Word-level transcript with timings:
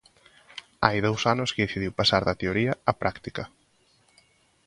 Hai 0.85 0.97
dous 1.07 1.21
anos 1.33 1.49
que 1.53 1.65
decidiu 1.65 1.91
pasar 1.99 2.21
da 2.25 2.39
teoría 2.41 2.73
á 2.89 2.93
práctica. 3.01 3.43